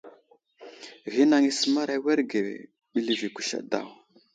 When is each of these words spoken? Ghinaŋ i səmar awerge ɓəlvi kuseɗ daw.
Ghinaŋ 1.13 1.43
i 1.49 1.51
səmar 1.59 1.89
awerge 1.95 2.39
ɓəlvi 2.91 3.27
kuseɗ 3.35 3.61
daw. 3.71 3.89